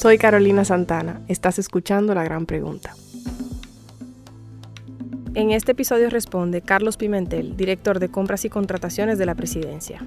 [0.00, 1.20] Soy Carolina Santana.
[1.28, 2.94] Estás escuchando La Gran Pregunta.
[5.34, 10.00] En este episodio responde Carlos Pimentel, director de compras y contrataciones de la presidencia.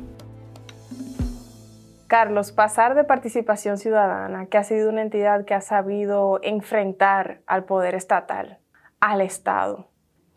[2.07, 7.65] Carlos, pasar de participación ciudadana, que ha sido una entidad que ha sabido enfrentar al
[7.65, 8.57] poder estatal,
[8.99, 9.91] al Estado,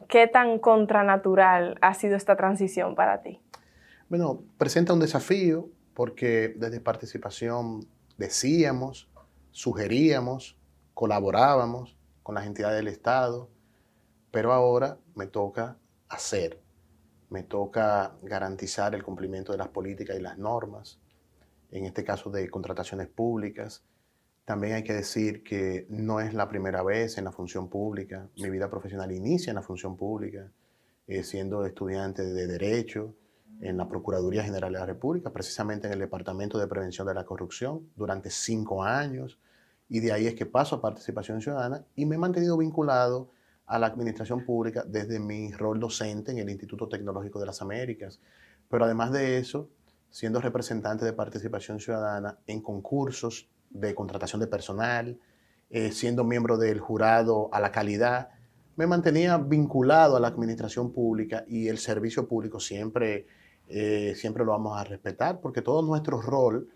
[0.07, 3.41] ¿qué tan contranatural ha sido esta transición para ti?
[4.11, 7.87] Bueno, presenta un desafío porque desde participación
[8.19, 9.09] decíamos,
[9.57, 10.55] sugeríamos,
[10.93, 13.49] colaborábamos con las entidades del Estado,
[14.31, 15.79] pero ahora me toca
[16.11, 16.61] hacer,
[17.31, 21.01] me toca garantizar el cumplimiento de las políticas y las normas,
[21.71, 23.83] en este caso de contrataciones públicas.
[24.45, 28.29] También hay que decir que no es la primera vez en la función pública.
[28.37, 30.53] Mi vida profesional inicia en la función pública,
[31.07, 33.15] eh, siendo estudiante de Derecho
[33.63, 37.25] en la Procuraduría General de la República, precisamente en el Departamento de Prevención de la
[37.25, 39.39] Corrupción, durante cinco años.
[39.89, 43.31] Y de ahí es que paso a participación ciudadana y me he mantenido vinculado
[43.67, 48.21] a la administración pública desde mi rol docente en el Instituto Tecnológico de las Américas.
[48.69, 49.69] Pero además de eso,
[50.11, 55.19] siendo representante de participación ciudadana en concursos de contratación de personal,
[55.69, 58.31] eh, siendo miembro del jurado a la calidad,
[58.77, 63.27] me mantenía vinculado a la administración pública y el servicio público siempre,
[63.69, 66.69] eh, siempre lo vamos a respetar porque todo nuestro rol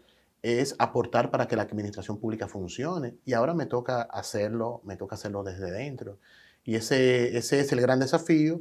[0.42, 5.14] es aportar para que la administración pública funcione y ahora me toca hacerlo, me toca
[5.16, 6.18] hacerlo desde dentro.
[6.64, 8.60] Y ese, ese es el gran desafío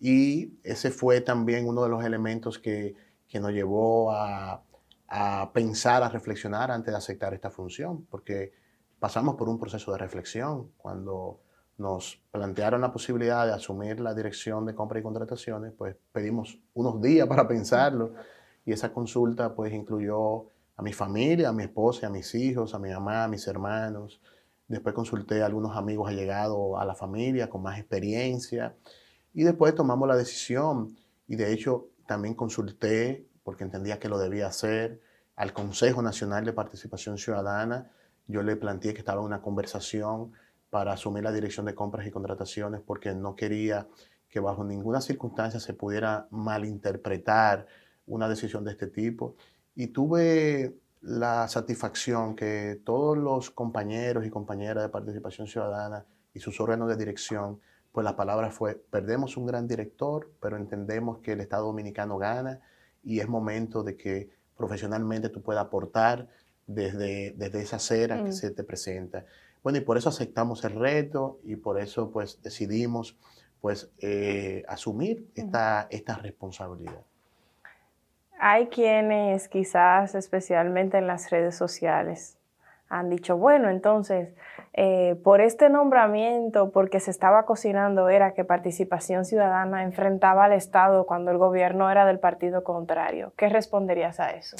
[0.00, 2.94] y ese fue también uno de los elementos que,
[3.28, 4.62] que nos llevó a,
[5.08, 8.52] a, pensar, a reflexionar antes de aceptar esta función, porque
[8.98, 11.40] pasamos por un proceso de reflexión cuando
[11.78, 17.00] nos plantearon la posibilidad de asumir la dirección de compra y contrataciones, pues pedimos unos
[17.00, 18.12] días para pensarlo
[18.66, 20.46] y esa consulta pues incluyó
[20.80, 24.20] a mi familia, a mi esposa, a mis hijos, a mi mamá, a mis hermanos,
[24.70, 28.76] Después consulté a algunos amigos allegados a la familia con más experiencia
[29.34, 30.96] y después tomamos la decisión
[31.26, 35.00] y de hecho también consulté, porque entendía que lo debía hacer,
[35.34, 37.90] al Consejo Nacional de Participación Ciudadana.
[38.28, 40.34] Yo le planteé que estaba en una conversación
[40.70, 43.88] para asumir la dirección de compras y contrataciones porque no quería
[44.28, 47.66] que bajo ninguna circunstancia se pudiera malinterpretar
[48.06, 49.34] una decisión de este tipo.
[49.74, 56.04] Y tuve la satisfacción que todos los compañeros y compañeras de participación ciudadana
[56.34, 57.60] y sus órganos de dirección,
[57.92, 62.60] pues la palabra fue, perdemos un gran director, pero entendemos que el Estado Dominicano gana
[63.02, 66.28] y es momento de que profesionalmente tú puedas aportar
[66.66, 68.32] desde, desde esa acera que mm.
[68.32, 69.24] se te presenta.
[69.62, 73.16] Bueno, y por eso aceptamos el reto y por eso pues decidimos
[73.60, 77.04] pues eh, asumir esta, esta responsabilidad.
[78.42, 82.38] Hay quienes quizás especialmente en las redes sociales
[82.88, 84.34] han dicho, bueno, entonces,
[84.72, 91.04] eh, por este nombramiento, porque se estaba cocinando, era que participación ciudadana enfrentaba al Estado
[91.04, 93.34] cuando el gobierno era del partido contrario.
[93.36, 94.56] ¿Qué responderías a eso?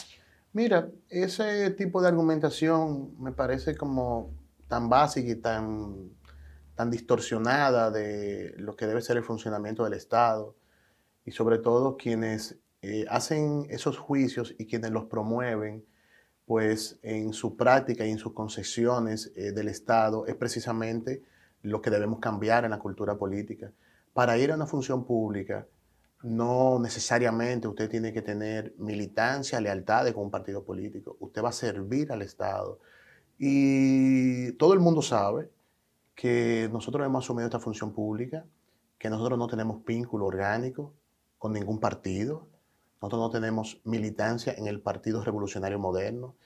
[0.53, 4.31] Mira, ese tipo de argumentación me parece como
[4.69, 6.11] tan básica y tan,
[6.75, 10.55] tan distorsionada de lo que debe ser el funcionamiento del Estado
[11.25, 15.85] y sobre todo quienes eh, hacen esos juicios y quienes los promueven,
[16.47, 21.23] pues en su práctica y en sus concesiones eh, del Estado es precisamente
[21.63, 23.71] lo que debemos cambiar en la cultura política.
[24.13, 25.67] Para ir a una función pública,
[26.23, 31.17] no necesariamente usted tiene que tener militancia, lealtad con un partido político.
[31.21, 32.79] Usted va a servir al Estado.
[33.39, 35.51] Y todo el mundo sabe
[36.15, 38.45] que nosotros hemos asumido esta función pública,
[38.99, 40.93] que nosotros no tenemos vínculo orgánico
[41.39, 42.50] con ningún partido,
[43.01, 46.37] nosotros no tenemos militancia en el Partido Revolucionario Moderno.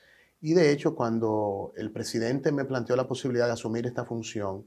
[0.41, 4.67] Y de hecho, cuando el presidente me planteó la posibilidad de asumir esta función,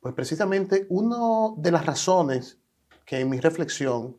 [0.00, 1.18] pues precisamente una
[1.56, 2.58] de las razones
[3.04, 4.16] que en mi reflexión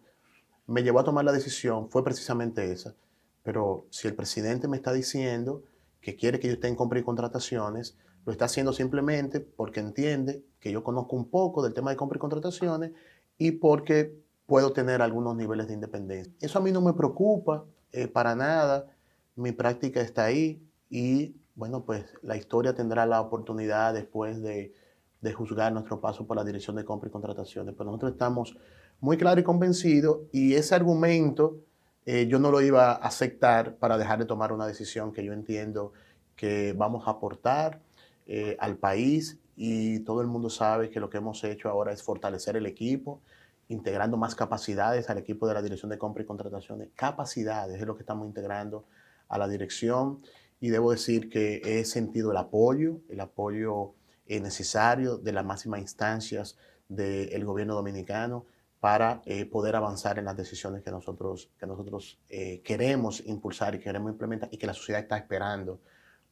[0.67, 2.93] me llevó a tomar la decisión fue precisamente esa.
[3.41, 5.63] Pero si el presidente me está diciendo
[6.01, 10.43] que quiere que yo esté en compra y contrataciones, lo está haciendo simplemente porque entiende
[10.59, 12.91] que yo conozco un poco del tema de compra y contrataciones
[13.39, 14.20] y porque
[14.51, 16.33] puedo tener algunos niveles de independencia.
[16.41, 17.63] Eso a mí no me preocupa
[17.93, 18.85] eh, para nada,
[19.37, 24.73] mi práctica está ahí y bueno, pues la historia tendrá la oportunidad después de,
[25.21, 28.57] de juzgar nuestro paso por la dirección de compra y contrataciones, pero nosotros estamos
[28.99, 31.61] muy claros y convencidos y ese argumento
[32.05, 35.31] eh, yo no lo iba a aceptar para dejar de tomar una decisión que yo
[35.31, 35.93] entiendo
[36.35, 37.79] que vamos a aportar
[38.27, 39.37] eh, al país.
[39.55, 43.21] Y todo el mundo sabe que lo que hemos hecho ahora es fortalecer el equipo,
[43.71, 46.89] integrando más capacidades al equipo de la Dirección de Compra y Contrataciones.
[46.95, 48.85] Capacidades es lo que estamos integrando
[49.29, 50.21] a la dirección
[50.59, 53.93] y debo decir que he sentido el apoyo, el apoyo
[54.25, 56.57] eh, necesario de las máximas instancias
[56.89, 58.45] del gobierno dominicano
[58.81, 63.79] para eh, poder avanzar en las decisiones que nosotros, que nosotros eh, queremos impulsar y
[63.79, 65.79] queremos implementar y que la sociedad está esperando,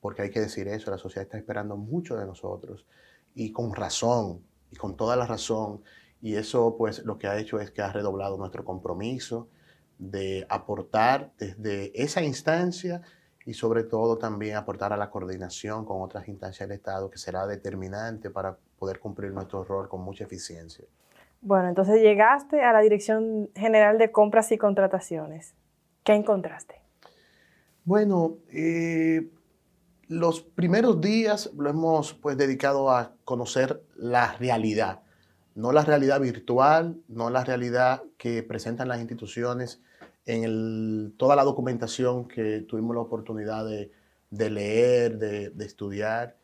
[0.01, 2.85] porque hay que decir eso, la sociedad está esperando mucho de nosotros
[3.33, 5.81] y con razón, y con toda la razón,
[6.21, 9.47] y eso pues lo que ha hecho es que ha redoblado nuestro compromiso
[9.97, 13.01] de aportar desde esa instancia
[13.45, 17.47] y sobre todo también aportar a la coordinación con otras instancias del Estado que será
[17.47, 20.85] determinante para poder cumplir nuestro rol con mucha eficiencia.
[21.41, 25.55] Bueno, entonces llegaste a la Dirección General de Compras y Contrataciones.
[26.03, 26.81] ¿Qué encontraste?
[27.85, 29.29] Bueno, eh,
[30.07, 35.01] los primeros días lo hemos pues dedicado a conocer la realidad,
[35.59, 39.81] no la realidad virtual, no la realidad que presentan las instituciones
[40.25, 43.91] en toda la documentación que tuvimos la oportunidad de,
[44.49, 46.37] leer, de, estudiar,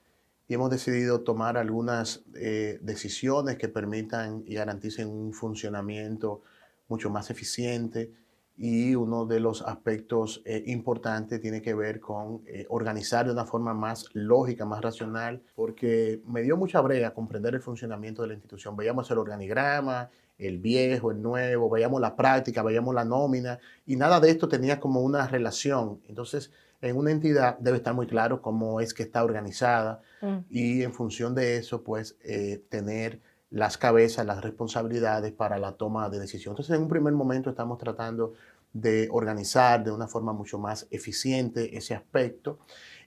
[0.50, 6.42] y hemos decidido tomar algunas eh, decisiones que permitan y garanticen un funcionamiento
[6.90, 8.12] mucho más eficiente
[8.58, 13.46] y uno de los aspectos eh, importantes tiene que ver con eh, organizar de una
[13.46, 18.34] forma más lógica, más racional, porque me dio mucha brega comprender el funcionamiento de la
[18.36, 18.78] institución.
[18.78, 24.20] Veíamos el organigrama, el viejo, el nuevo, veíamos la práctica, veíamos la nómina, y nada
[24.20, 26.00] de esto tenía como una relación.
[26.08, 30.38] Entonces, en una entidad debe estar muy claro cómo es que está organizada mm.
[30.50, 33.20] y en función de eso, pues, eh, tener
[33.50, 36.54] las cabezas, las responsabilidades para la toma de decisión.
[36.54, 38.34] Entonces, en un primer momento estamos tratando
[38.74, 42.60] de organizar de una forma mucho más eficiente ese aspecto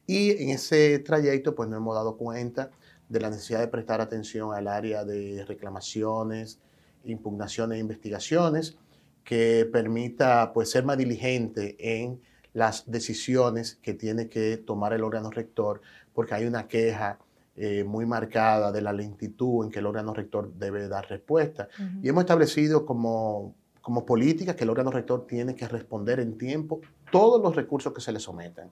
[0.06, 2.70] y en ese trayecto pues nos hemos dado cuenta
[3.10, 6.58] de la necesidad de prestar atención al área de reclamaciones,
[7.04, 8.78] impugnaciones e investigaciones
[9.24, 12.22] que permita pues ser más diligente en
[12.54, 15.82] las decisiones que tiene que tomar el órgano rector
[16.14, 17.18] porque hay una queja
[17.60, 21.66] eh, muy marcada de la lentitud en que el órgano rector debe dar respuesta.
[22.00, 26.80] Y hemos establecido como, como política que el órgano rector tiene que responder en tiempo
[27.10, 28.70] todos los recursos que se le someten.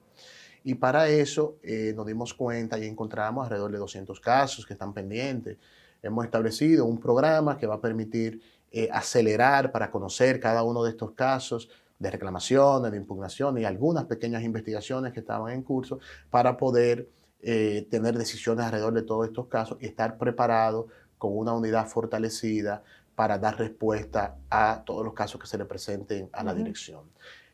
[0.63, 4.93] Y para eso eh, nos dimos cuenta y encontramos alrededor de 200 casos que están
[4.93, 5.57] pendientes.
[6.01, 8.41] Hemos establecido un programa que va a permitir
[8.71, 11.67] eh, acelerar para conocer cada uno de estos casos
[11.99, 15.99] de reclamaciones, de impugnaciones y algunas pequeñas investigaciones que estaban en curso
[16.29, 20.87] para poder eh, tener decisiones alrededor de todos estos casos y estar preparado
[21.19, 22.83] con una unidad fortalecida
[23.15, 27.01] para dar respuesta a todos los casos que se le presenten a la dirección.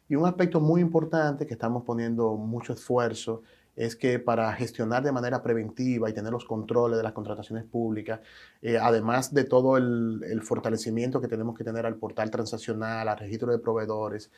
[0.08, 3.42] Y un aspecto muy importante que estamos poniendo mucho esfuerzo
[3.76, 8.22] es que para gestionar de manera preventiva y tener los controles de las contrataciones públicas,
[8.62, 13.52] eh, además de todo el, fortalecimiento que tenemos que tener al portal transaccional, al registro
[13.52, 14.32] de proveedores,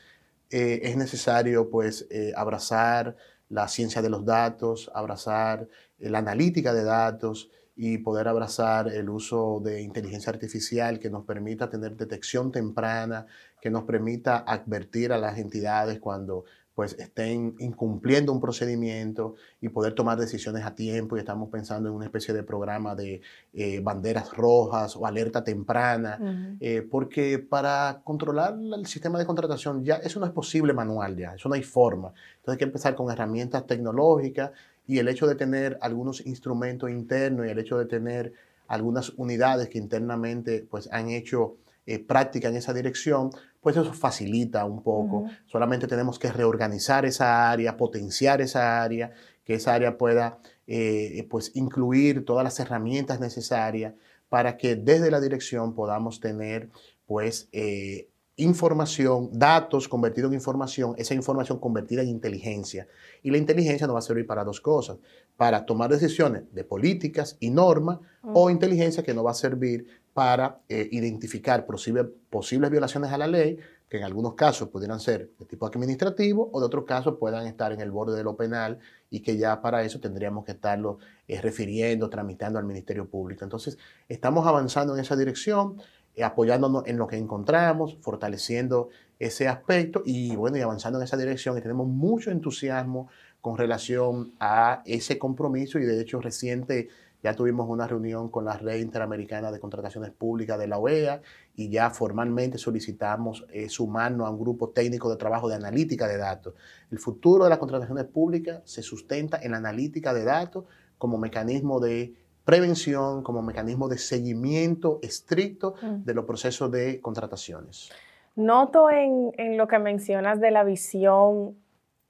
[0.49, 3.15] eh, es necesario pues abrazar
[3.49, 5.67] la ciencia de los datos, abrazar
[5.99, 11.69] la analítica de datos y poder abrazar el uso de inteligencia artificial que nos permita
[11.69, 13.27] tener detección temprana,
[13.61, 19.93] que nos permita advertir a las entidades cuando pues estén incumpliendo un procedimiento y poder
[19.93, 23.21] tomar decisiones a tiempo y estamos pensando en una especie de programa de
[23.53, 29.95] eh, banderas rojas o alerta temprana, eh, porque para controlar el sistema de contratación ya
[29.95, 32.09] eso no es posible manual ya, eso no hay forma.
[32.37, 34.51] Entonces hay que empezar con herramientas tecnológicas
[34.85, 38.33] y el hecho de tener algunos instrumentos internos y el hecho de tener
[38.67, 41.55] algunas unidades que internamente pues han hecho
[41.85, 43.29] eh, práctica en esa dirección,
[43.61, 45.25] pues eso facilita un poco.
[45.45, 49.11] Solamente tenemos que reorganizar esa área, potenciar esa área,
[49.43, 53.93] que esa área pueda eh, pues incluir todas las herramientas necesarias
[54.29, 56.69] para que desde la dirección podamos tener
[57.05, 62.87] pues eh, información, datos convertidos en información, esa información convertida en inteligencia.
[63.23, 64.97] Y la inteligencia nos va a servir para dos cosas,
[65.37, 70.61] para tomar decisiones de políticas y normas o inteligencia que nos va a servir para
[70.69, 75.65] eh, identificar posibles violaciones a la ley, que en algunos casos pudieran ser de tipo
[75.65, 78.79] administrativo o de otros casos puedan estar en el borde de lo penal
[79.09, 83.43] y que ya para eso tendríamos que estarlo eh, refiriendo, tramitando al Ministerio Público.
[83.43, 85.81] Entonces, estamos avanzando en esa dirección,
[86.15, 88.87] eh, apoyándonos en lo que encontramos, fortaleciendo
[89.19, 93.09] ese aspecto y bueno, y avanzando en esa dirección y tenemos mucho entusiasmo
[93.41, 96.87] con relación a ese compromiso y de hecho reciente
[97.25, 101.23] ya tuvimos una reunión con la Red Interamericana de Contrataciones Públicas de la OEA
[101.55, 106.17] y ya formalmente solicitamos eh, sumarnos a un grupo técnico de trabajo de analítica de
[106.17, 106.53] datos.
[106.91, 110.65] El futuro de las contrataciones públicas se sustenta en la analítica de datos
[110.99, 112.13] como mecanismo de
[112.43, 116.05] prevención, como mecanismo de seguimiento estricto mm.
[116.05, 117.89] de los procesos de contrataciones.
[118.35, 121.55] Noto en, en lo que mencionas de la visión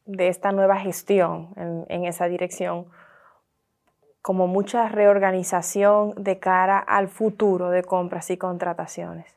[0.06, 2.88] de esta nueva gestión en, esa dirección,
[4.26, 9.28] como mucha reorganización de cara al futuro de compras y contrataciones.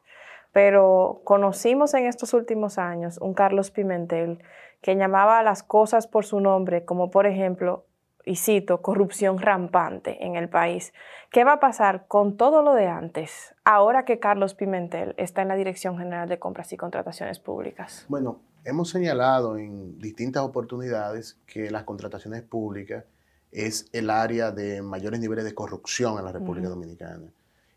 [0.51, 4.43] Pero conocimos en estos últimos años un Carlos Pimentel
[4.81, 7.85] que llamaba a las cosas por su nombre, como por ejemplo,
[8.25, 10.95] y cito, corrupción rampante en el país.
[11.31, 15.49] ¿Qué va a pasar con todo lo de antes, ahora que Carlos Pimentel está en
[15.49, 18.07] la Dirección General de Compras y Contrataciones Públicas?
[18.09, 23.05] Bueno, hemos señalado en distintas oportunidades que las contrataciones públicas
[23.51, 27.33] es el área de mayores niveles de corrupción en la República Dominicana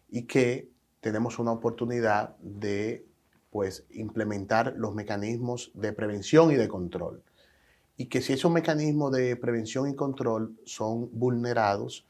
[0.10, 3.06] y que tenemos una oportunidad de
[3.50, 7.22] pues, implementar los mecanismos de prevención y de control.
[7.98, 12.06] Y que si esos mecanismos de prevención y control son vulnerados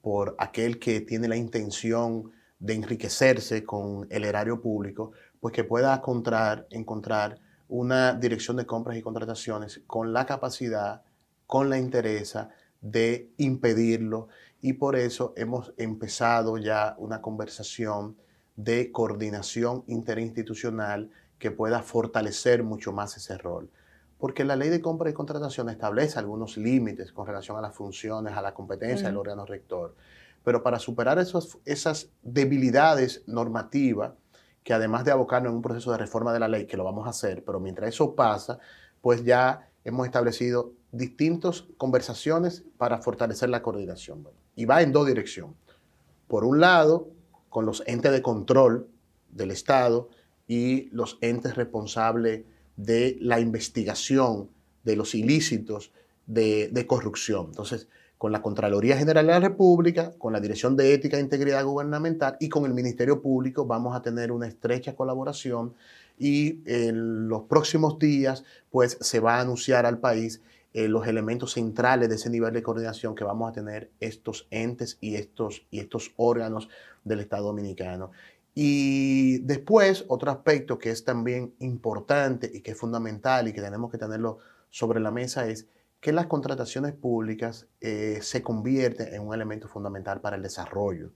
[0.00, 5.94] por aquel que tiene la intención de enriquecerse con el erario público, pues que pueda
[5.94, 7.38] encontrar, encontrar
[7.68, 11.02] una dirección de compras y contrataciones con la capacidad,
[11.46, 12.36] con la interés
[12.82, 14.28] de impedirlo.
[14.60, 18.16] Y por eso hemos empezado ya una conversación
[18.56, 23.70] de coordinación interinstitucional que pueda fortalecer mucho más ese rol.
[24.18, 28.34] Porque la ley de compra y contratación establece algunos límites con relación a las funciones,
[28.36, 29.96] a la competencia del órgano rector.
[30.44, 34.12] Pero para superar esos, esas debilidades normativas,
[34.62, 37.06] que además de abocarnos en un proceso de reforma de la ley, que lo vamos
[37.06, 38.60] a hacer, pero mientras eso pasa,
[39.00, 44.28] pues ya hemos establecido distintas conversaciones para fortalecer la coordinación.
[44.54, 45.56] Y va en dos direcciones.
[46.28, 47.08] Por un lado,
[47.48, 48.88] con los entes de control
[49.30, 50.08] del Estado
[50.46, 52.44] y los entes responsables
[52.76, 54.50] de la investigación
[54.84, 55.92] de los ilícitos
[56.26, 57.46] de, corrupción.
[57.46, 61.64] Entonces, con la Contraloría General de la República, con la Dirección de Ética e Integridad
[61.64, 65.74] Gubernamental y con el Ministerio Público vamos a tener una estrecha colaboración
[66.18, 70.40] y en los próximos días pues se va a anunciar al país
[70.74, 74.98] eh, los elementos centrales de ese nivel de coordinación que vamos a tener estos entes
[75.00, 76.68] y estos, y estos órganos
[77.04, 78.10] del Estado Dominicano.
[78.54, 83.90] Y después, otro aspecto que es también importante y que es fundamental y que tenemos
[83.90, 84.38] que tenerlo
[84.70, 85.66] sobre la mesa es
[86.00, 91.10] que las contrataciones públicas eh, se convierten en un elemento fundamental para el desarrollo.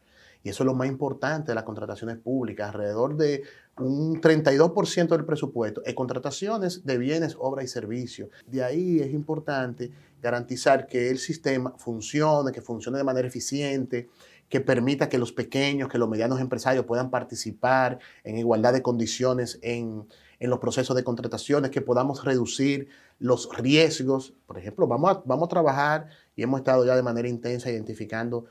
[0.46, 2.68] Y eso es lo más importante de las contrataciones públicas.
[2.68, 3.42] Alrededor de
[3.78, 8.28] un 32% del presupuesto en contrataciones de bienes, obras y servicios.
[8.46, 9.90] De ahí es importante
[10.22, 14.08] garantizar que el sistema funcione, que funcione de manera eficiente,
[14.48, 19.58] que permita que los pequeños, que los medianos empresarios puedan participar en igualdad de condiciones
[19.62, 20.06] en,
[20.38, 22.86] los procesos de contrataciones, que podamos reducir
[23.18, 24.32] los riesgos.
[24.46, 28.44] Por ejemplo, vamos a, vamos a trabajar y hemos estado ya de manera intensa identificando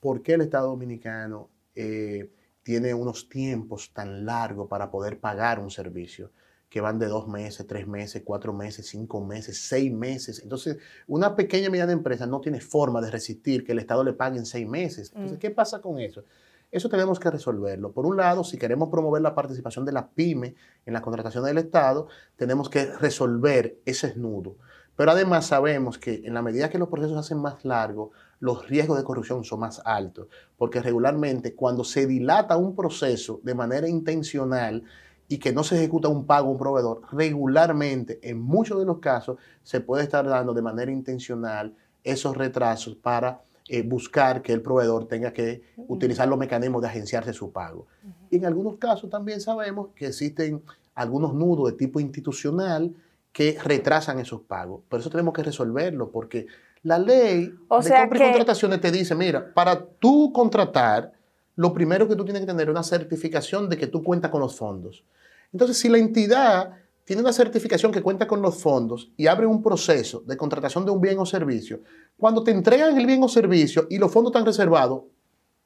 [0.00, 2.30] por qué el Estado Dominicano eh,
[2.62, 6.30] tiene unos tiempos tan largos para poder pagar un servicio
[6.68, 10.40] que van de dos meses, tres meses, cuatro meses, cinco meses, seis meses.
[10.42, 10.76] Entonces,
[11.06, 14.36] una pequeña y mediana empresa no tiene forma de resistir que el Estado le pague
[14.36, 15.10] en seis meses.
[15.14, 15.40] Entonces, mm.
[15.40, 16.24] ¿qué pasa con eso?
[16.70, 17.92] Eso tenemos que resolverlo.
[17.92, 21.56] Por un lado, si queremos promover la participación de la pyme en la contratación del
[21.56, 24.56] Estado, tenemos que resolver ese nudo.
[24.94, 28.68] Pero además sabemos que en la medida que los procesos se hacen más largos, los
[28.68, 33.88] riesgos de corrupción son más altos, porque regularmente cuando se dilata un proceso de manera
[33.88, 34.84] intencional
[35.28, 38.98] y que no se ejecuta un pago a un proveedor, regularmente en muchos de los
[38.98, 44.62] casos se puede estar dando de manera intencional esos retrasos para eh, buscar que el
[44.62, 47.86] proveedor tenga que utilizar los mecanismos de agenciarse su pago.
[48.30, 50.62] Y en algunos casos también sabemos que existen
[50.94, 52.94] algunos nudos de tipo institucional,
[53.30, 54.80] que retrasan esos pagos.
[54.88, 56.46] Por eso tenemos que resolverlo, porque
[56.82, 61.12] la ley de compra y contrataciones te dice, mira, para tú contratar,
[61.56, 64.40] lo primero que tú tienes que tener es una certificación de que tú cuentas con
[64.40, 65.04] los fondos.
[65.52, 66.72] Entonces, si la entidad
[67.04, 70.90] tiene una certificación que cuenta con los fondos y abre un proceso de contratación de
[70.90, 71.80] un bien o servicio,
[72.18, 75.04] cuando te entregan el bien o servicio y los fondos están reservados,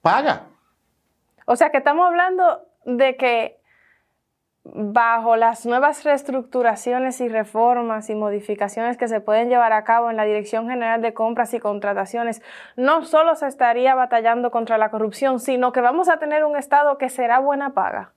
[0.01, 0.49] paga.
[1.47, 3.62] O sea que estamos hablando de que
[4.65, 10.17] bajo las nuevas reestructuraciones y reformas y modificaciones que se pueden llevar a cabo en
[10.17, 12.43] la Dirección General de Compras y Contrataciones,
[12.77, 16.97] no solo se estaría batallando contra la corrupción, sino que vamos a tener un Estado
[16.97, 18.13] que será buena paga.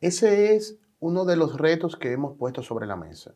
[0.00, 3.34] Ese es uno de los retos que hemos puesto sobre la mesa.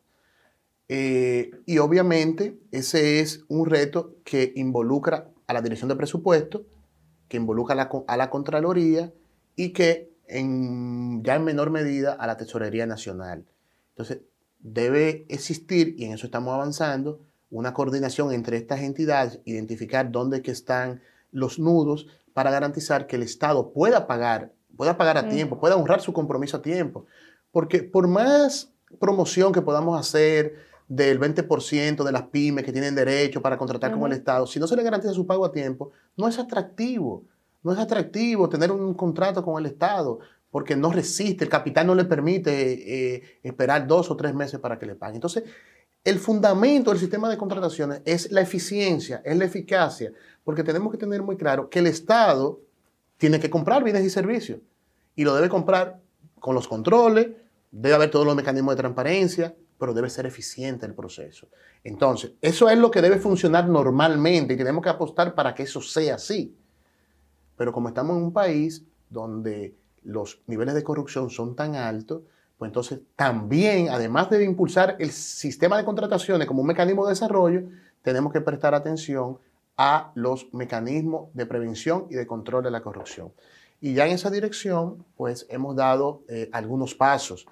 [0.87, 6.63] Eh, y obviamente ese es un reto que involucra a la Dirección de Presupuesto,
[7.27, 9.11] que involucra a la, a la Contraloría
[9.55, 13.45] y que ya en menor medida a la Tesorería Nacional.
[13.89, 14.21] Entonces,
[14.59, 17.19] debe existir, y en eso estamos avanzando,
[17.51, 21.01] una coordinación entre estas entidades, identificar dónde que están
[21.31, 26.01] los nudos para garantizar que el Estado pueda pagar, pueda pagar a tiempo, pueda honrar
[26.01, 27.05] su compromiso a tiempo.
[27.51, 30.55] Porque por más promoción que podamos hacer
[30.87, 34.67] del 20% de las pymes que tienen derecho para contratar con el Estado, si no
[34.67, 37.23] se le garantiza su pago a tiempo, no es atractivo.
[37.63, 40.19] No es atractivo tener un contrato con el Estado
[40.51, 44.77] porque no resiste, el capital no le permite eh, esperar dos o tres meses para
[44.77, 45.15] que le paguen.
[45.15, 45.45] Entonces,
[46.03, 50.11] el fundamento del sistema de contrataciones es la eficiencia, es la eficacia,
[50.43, 52.59] porque tenemos que tener muy claro que el Estado
[53.17, 54.59] tiene que comprar bienes y servicios
[55.15, 56.01] y lo debe comprar
[56.39, 57.29] con los controles,
[57.71, 61.47] debe haber todos los mecanismos de transparencia, pero debe ser eficiente el proceso.
[61.83, 65.81] Entonces, eso es lo que debe funcionar normalmente y tenemos que apostar para que eso
[65.81, 66.55] sea así.
[67.63, 72.23] Pero como estamos en un país donde los niveles de corrupción son tan altos,
[72.57, 77.61] pues entonces también, además de impulsar el sistema de contrataciones como un mecanismo de desarrollo,
[78.01, 79.37] tenemos que prestar atención
[79.77, 83.31] a los mecanismos de prevención y de control de la corrupción.
[83.79, 87.45] Y ya en esa dirección, pues hemos dado eh, algunos pasos.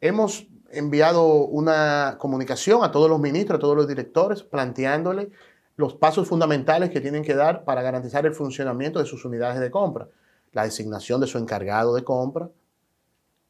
[0.00, 5.32] Hemos enviado una comunicación a todos los ministros, a todos los directores, planteándole
[5.76, 9.70] los pasos fundamentales que tienen que dar para garantizar el funcionamiento de sus unidades de
[9.70, 10.08] compra.
[10.52, 12.50] La designación de su encargado de compra,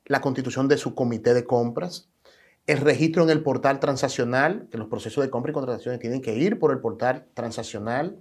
[0.07, 2.09] la constitución de su comité de compras,
[2.67, 6.35] el registro en el portal transaccional, que los procesos de compra y contrataciones tienen que
[6.35, 8.17] ir por el portal transaccional.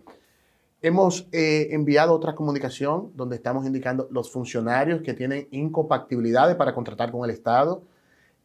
[0.83, 7.11] Hemos eh, enviado otra comunicación donde estamos indicando los funcionarios que tienen incompatibilidades para contratar
[7.11, 7.81] con el Estado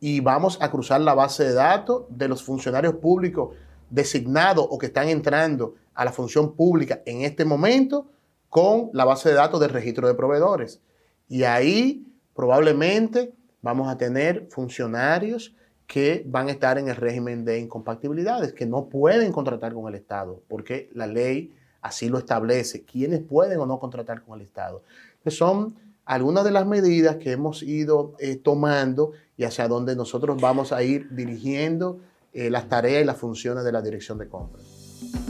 [0.00, 3.54] y vamos a cruzar la base de datos de los funcionarios públicos
[3.90, 8.06] designados o que están entrando a la función pública en este momento
[8.48, 10.80] con la base de datos del registro de proveedores.
[11.28, 13.32] Y ahí probablemente
[13.62, 15.54] vamos a tener funcionarios
[15.86, 19.96] que van a estar en el régimen de incompatibilidades, que no pueden contratar con el
[19.96, 24.82] Estado, porque la ley así lo establece, quiénes pueden o no contratar con el Estado.
[25.24, 30.40] Que son algunas de las medidas que hemos ido eh, tomando y hacia donde nosotros
[30.40, 32.00] vamos a ir dirigiendo
[32.32, 34.62] eh, las tareas y las funciones de la dirección de compras.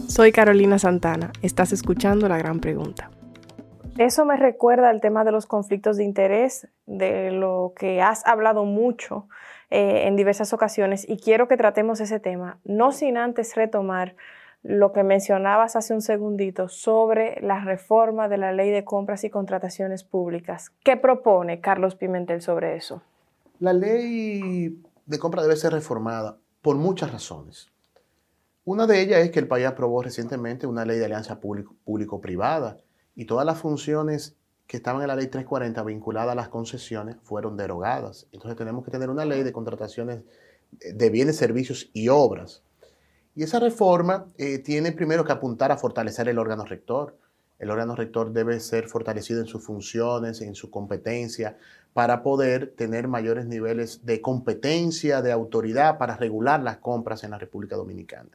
[0.08, 3.10] Soy Carolina Santana, estás escuchando la gran pregunta.
[3.96, 8.64] Eso me recuerda al tema de los conflictos de interés, de lo que has hablado
[8.64, 9.28] mucho
[9.70, 14.16] eh, en diversas ocasiones y quiero que tratemos ese tema, no sin antes retomar
[14.62, 19.30] lo que mencionabas hace un segundito sobre la reforma de la ley de compras y
[19.30, 20.70] contrataciones públicas.
[20.84, 23.02] ¿Qué propone Carlos Pimentel sobre eso?
[23.58, 27.68] La ley de compra debe ser reformada por muchas razones.
[28.64, 32.78] Una de ellas es que el país aprobó recientemente una ley de alianza público-privada
[33.14, 37.56] y todas las funciones que estaban en la ley 340 vinculadas a las concesiones fueron
[37.56, 38.28] derogadas.
[38.32, 40.22] Entonces tenemos que tener una ley de contrataciones
[40.70, 42.62] de bienes, servicios y obras.
[43.34, 47.16] Y esa reforma eh, tiene primero que apuntar a fortalecer el órgano rector.
[47.58, 51.56] El órgano rector debe ser fortalecido en sus funciones, en su competencia,
[51.92, 57.38] para poder tener mayores niveles de competencia, de autoridad para regular las compras en la
[57.38, 58.30] República Dominicana.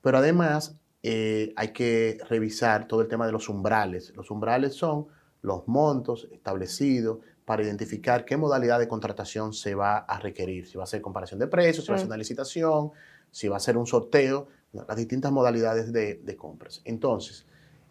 [0.00, 4.12] Pero además eh, hay que revisar todo el tema de los umbrales.
[4.16, 5.06] Los umbrales son
[5.42, 10.84] los montos establecidos para identificar qué modalidad de contratación se va a requerir, si va
[10.84, 12.92] a ser comparación de precios, si va a ser una licitación,
[13.30, 16.80] si va a ser un sorteo, las distintas modalidades de, compras.
[16.84, 17.44] Entonces,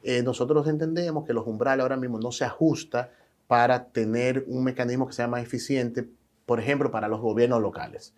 [0.04, 3.10] eh, nosotros entendemos que los umbrales ahora mismo no se ajustan
[3.52, 6.08] para tener un mecanismo que sea más eficiente,
[6.46, 8.14] por ejemplo, para los gobiernos locales.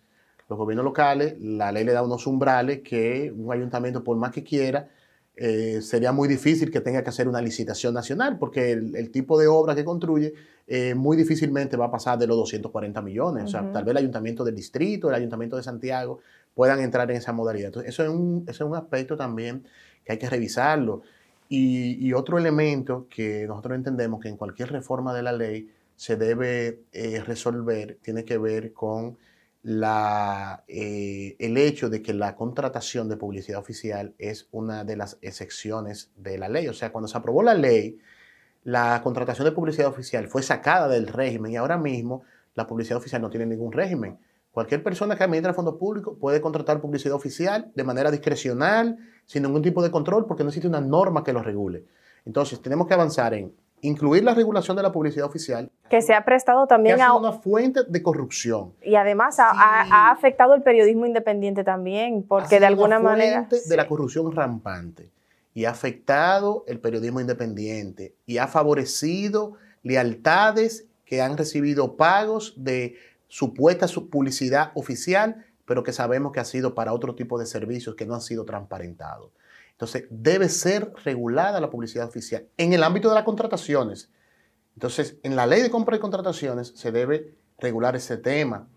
[0.48, 4.44] Los gobiernos locales, la ley le da unos umbrales que un ayuntamiento, por más que
[4.44, 4.90] quiera,
[5.34, 9.48] eh, sería muy difícil que tenga que hacer una licitación nacional, porque el, tipo de
[9.48, 10.34] obra que construye
[10.68, 13.42] eh, muy difícilmente va a pasar de los 240 millones.
[13.42, 16.20] O sea, tal vez el ayuntamiento del distrito, el ayuntamiento de Santiago
[16.54, 17.70] puedan entrar en esa modalidad.
[17.70, 19.64] Entonces, eso es un, eso es un aspecto también
[20.04, 21.02] que hay que revisarlo.
[21.48, 26.80] Y, otro elemento que nosotros entendemos que en cualquier reforma de la ley se debe
[26.92, 29.16] eh, resolver tiene que ver con
[29.66, 36.10] eh, el hecho de que la contratación de publicidad oficial es una de las excepciones
[36.16, 36.68] de la ley.
[36.68, 37.98] O sea, cuando se aprobó la ley,
[38.64, 42.22] la contratación de publicidad oficial fue sacada del régimen y ahora mismo
[42.54, 44.18] la publicidad oficial no tiene ningún régimen.
[44.52, 49.62] Cualquier persona que administra fondos públicos puede contratar publicidad oficial de manera discrecional, sin ningún
[49.62, 51.84] tipo de control, porque no existe una norma que lo regule.
[52.24, 55.70] Entonces, tenemos que avanzar en incluir la regulación de la publicidad oficial.
[55.90, 57.14] Que se ha prestado también a...
[57.14, 58.72] una fuente de corrupción.
[58.82, 63.46] Y además ha, afectado el periodismo independiente también, porque de alguna una manera...
[63.48, 65.10] Fuente de la corrupción rampante.
[65.52, 68.14] Y ha afectado el periodismo independiente.
[68.26, 72.96] Y ha favorecido lealtades que han recibido pagos de
[73.28, 78.06] supuesta publicidad oficial, pero que sabemos que ha sido para otro tipo de servicios que
[78.06, 79.30] no han sido transparentados.
[79.72, 84.08] Entonces, debe ser regulada la publicidad oficial en el ámbito de las contrataciones.
[84.74, 88.68] Entonces, en la ley de compra y contrataciones se debe regular ese tema.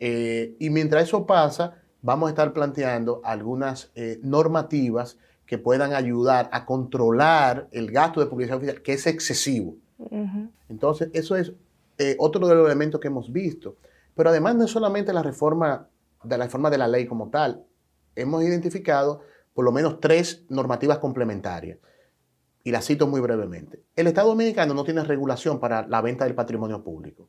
[0.00, 6.48] Eh, y mientras eso pasa, vamos a estar planteando algunas eh, normativas que puedan ayudar
[6.52, 9.76] a controlar el gasto de publicidad oficial, que es excesivo.
[10.68, 11.52] Entonces, eso es
[11.96, 13.76] eh, otro de los elementos que hemos visto.
[14.14, 15.88] Pero además no es solamente la reforma
[16.22, 17.64] de la reforma de la ley como tal.
[18.16, 19.20] Hemos identificado
[19.54, 21.78] por lo menos tres normativas complementarias.
[22.64, 23.82] Y las cito muy brevemente.
[23.96, 27.28] El Estado Dominicano no tiene regulación para la venta del patrimonio público.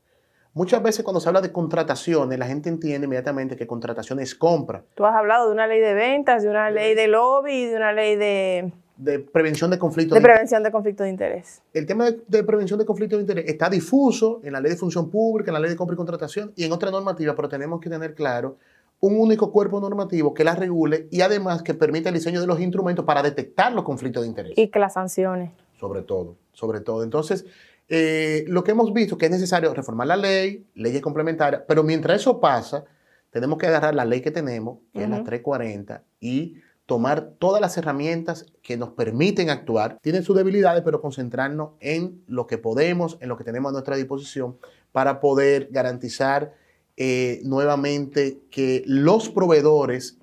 [0.53, 4.83] Muchas veces cuando se habla de contrataciones, la gente entiende inmediatamente que contratación es compra.
[4.95, 7.93] Tú has hablado de una ley de ventas, de una ley de lobby, de una
[7.93, 8.73] ley de...
[8.97, 11.61] De prevención de conflictos de, de prevención de conflictos de interés.
[11.71, 15.09] El tema de, prevención de conflictos de interés está difuso en la ley de función
[15.09, 17.89] pública, en la ley de compra y contratación y en otra normativa, pero tenemos que
[17.89, 18.57] tener claro
[19.01, 22.59] un único cuerpo normativo que la regule y además que permita el diseño de los
[22.59, 24.53] instrumentos para detectar los conflictos de interés.
[24.57, 25.51] Y que las sanciones.
[25.79, 27.03] Sobre todo, sobre todo.
[27.03, 27.45] Entonces,
[27.87, 32.21] eh, lo que hemos visto que es necesario reformar la ley, leyes complementarias, pero mientras
[32.21, 32.83] eso pasa,
[33.31, 37.77] tenemos que agarrar la ley que tenemos, que es la 340, y tomar todas las
[37.77, 39.99] herramientas que nos permiten actuar.
[40.01, 43.95] Tienen sus debilidades, pero concentrarnos en lo que podemos, en lo que tenemos a nuestra
[43.95, 44.57] disposición
[44.91, 46.53] para poder garantizar
[47.01, 50.17] eh, nuevamente que los proveedores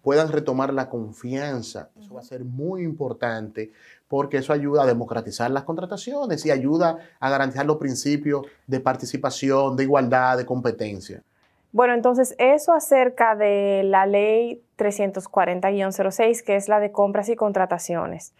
[0.00, 1.90] puedan retomar la confianza.
[2.00, 3.72] Eso va a ser muy importante
[4.08, 9.76] porque eso ayuda a democratizar las contrataciones y ayuda a garantizar los principios de participación,
[9.76, 11.22] de igualdad, de competencia.
[11.72, 18.32] Bueno, entonces eso acerca de la ley 340-06, que es la de compras y contrataciones.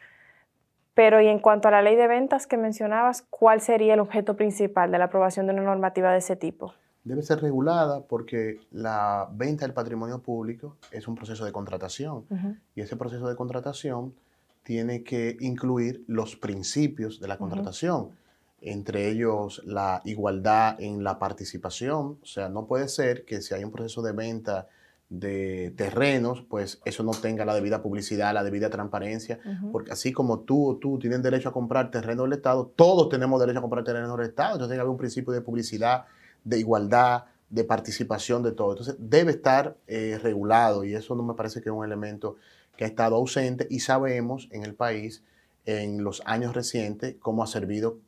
[0.95, 4.37] Pero y en cuanto a la ley de ventas que mencionabas, ¿cuál sería el objeto
[4.37, 6.73] principal de la aprobación de una normativa de ese tipo?
[7.09, 12.25] Debe ser regulada porque la venta del patrimonio público es un proceso de contratación.
[12.75, 14.13] Y ese proceso de contratación
[14.63, 18.11] tiene que incluir los principios de la contratación,
[18.61, 22.19] entre ellos la igualdad en la participación.
[22.23, 24.67] O sea, no puede ser que si hay un proceso de venta
[25.09, 29.41] de terrenos, pues eso no tenga la debida publicidad, la debida transparencia,
[29.73, 33.41] porque así como tú o tú tienen derecho a comprar terreno del Estado, todos tenemos
[33.41, 36.05] derecho a comprar terreno del Estado, entonces tiene que haber un principio de publicidad,
[36.45, 38.73] de igualdad, de participación de todo.
[38.73, 42.37] Entonces debe estar eh, regulado y eso no me parece que es un elemento
[42.77, 45.23] que ha estado ausente y sabemos en el país
[45.67, 47.99] en los años recientes cómo ha servido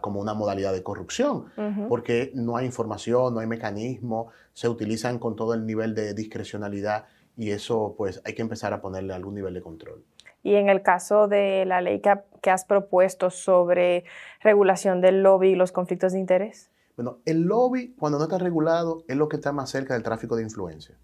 [0.00, 1.46] como una modalidad de corrupción,
[1.88, 7.06] porque no hay información, no hay mecanismo, se utilizan con todo el nivel de discrecionalidad
[7.36, 10.02] y eso pues hay que empezar a ponerle algún nivel de control.
[10.42, 12.12] Y en el caso de la ley que,
[12.42, 14.04] que has propuesto sobre
[14.40, 16.70] regulación del lobby y los conflictos de interés.
[16.98, 20.34] Bueno, el lobby cuando no está regulado es lo que está más cerca del tráfico
[20.34, 20.98] de influencia.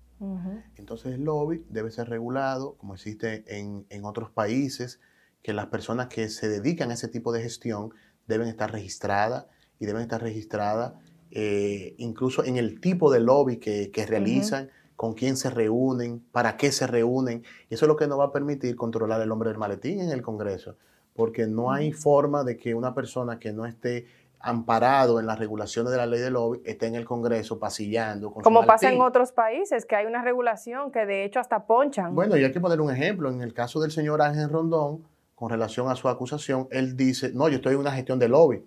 [0.75, 4.99] Entonces el lobby debe ser regulado, como existe en, otros países,
[5.41, 7.91] que las personas que se dedican a ese tipo de gestión
[8.27, 9.47] deben estar registradas
[9.79, 10.95] y deben estar registradas
[11.31, 16.73] eh, incluso en el tipo de lobby que, realizan, con quién se reúnen, para qué
[16.73, 17.45] se reúnen.
[17.71, 20.11] Y eso es lo que nos va a permitir controlar el hombre del maletín en
[20.11, 20.77] el Congreso,
[21.15, 24.07] porque no hay forma de que una persona que no esté
[24.45, 28.31] amparado en las regulaciones de la ley del lobby, está en el Congreso pasillando.
[28.31, 32.15] Como pasa en otros países, que hay una regulación que de hecho hasta ponchan.
[32.15, 33.31] Bueno, y hay que poner un ejemplo.
[33.31, 35.03] En el caso del señor Ángel Rondón,
[35.35, 38.63] con relación a su acusación, él dice, no, yo estoy en una gestión de lobby.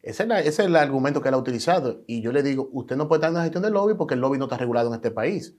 [0.00, 2.02] Ese es, el argumento que él ha utilizado.
[2.06, 4.20] Y yo le digo, usted no puede estar en una gestión de lobby porque el
[4.20, 5.56] lobby no está regulado en este país.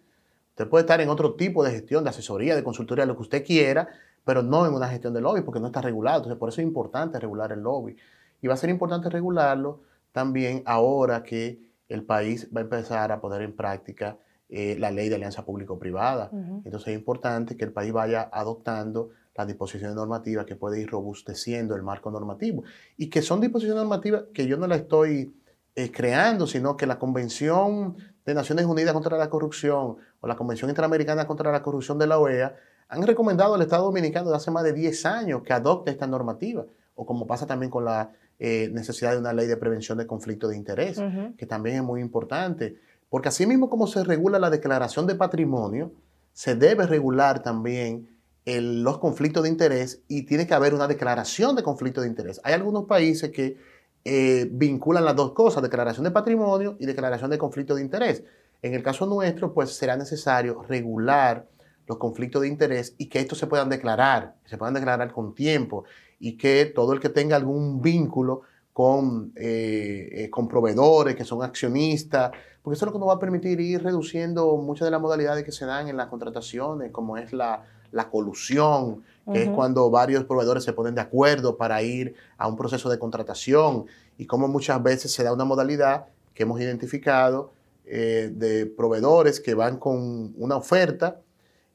[0.52, 3.46] Usted puede estar en otro tipo de gestión, de asesoría, de consultoría, lo que usted
[3.46, 3.90] quiera,
[4.24, 6.20] pero no en una gestión de lobby porque no está regulado.
[6.20, 7.98] Entonces, por eso es importante regular el lobby.
[8.42, 13.22] Y va a ser importante regularlo también ahora que el país va a empezar a
[13.22, 14.18] poner en práctica
[14.50, 16.30] eh, la ley de alianza público-privada.
[16.66, 21.76] Entonces es importante que el país vaya adoptando las disposiciones normativas que puede ir robusteciendo
[21.76, 22.64] el marco normativo.
[22.98, 25.34] Y que son disposiciones normativas que yo no la estoy
[25.76, 30.70] eh, creando, sino que la Convención de Naciones Unidas contra la Corrupción o la Convención
[30.70, 32.56] Interamericana contra la Corrupción de la OEA
[32.90, 36.66] han recomendado al Estado Dominicano de hace más de 10 años que adopte esta normativa,
[36.96, 38.12] o como pasa también con la
[38.44, 41.00] eh, necesidad de una ley de prevención de conflicto de interés,
[41.38, 42.76] que también es muy importante,
[43.08, 45.92] porque así mismo como se regula la declaración de patrimonio,
[46.34, 48.10] se debe regular también
[48.46, 52.42] los conflictos de interés y tiene que haber una declaración de conflicto de interés.
[52.44, 53.58] Hay algunos países que
[54.04, 58.24] eh, vinculan las dos cosas, declaración de patrimonio y declaración de conflicto de interés.
[58.64, 61.48] En el caso nuestro, pues será necesario regular
[61.88, 65.84] los conflictos de interés y que estos se puedan declarar, se puedan declarar con tiempo
[66.20, 68.42] y que todo el que tenga algún vínculo
[68.74, 73.14] con, eh, eh, con proveedores, que son accionistas, porque eso es lo que nos va
[73.14, 77.18] a permitir ir reduciendo muchas de las modalidades que se dan en las contrataciones, como
[77.18, 77.64] es la,
[78.10, 82.90] colusión, que es cuando varios proveedores se ponen de acuerdo para ir a un proceso
[82.90, 83.86] de contratación,
[84.18, 87.52] y como muchas veces se da una modalidad que hemos identificado
[87.86, 91.20] eh, de proveedores que van con una oferta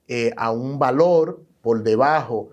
[0.09, 2.51] eh, a un valor por debajo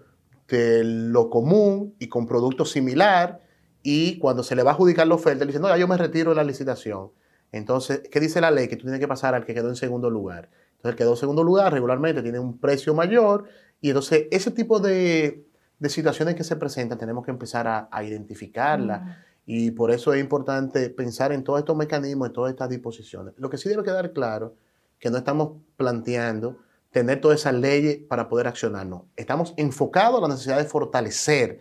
[0.48, 3.42] de lo común y con producto similar
[3.84, 5.98] y cuando se le va a adjudicar la oferta, le dicen, no, ya yo me
[5.98, 7.12] retiro de la licitación.
[7.52, 8.68] Entonces, ¿qué dice la ley?
[8.68, 10.50] Que tú tienes que pasar al que quedó en segundo lugar.
[10.72, 13.46] Entonces, el que quedó en segundo lugar regularmente tiene un precio mayor
[13.82, 15.46] y entonces ese tipo de,
[15.88, 19.18] situaciones que se presentan tenemos que empezar a, a identificarlas.
[19.46, 23.34] Y por eso es importante pensar en todos estos mecanismos, en todas estas disposiciones.
[23.38, 24.56] Lo que sí debe quedar claro,
[24.98, 26.58] que no estamos planteando
[26.94, 29.02] tener todas esas leyes para poder accionarnos.
[29.16, 31.60] Estamos enfocados a la necesidad de fortalecer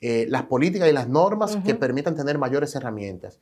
[0.00, 3.40] eh, las políticas y las normas que permitan tener mayores herramientas.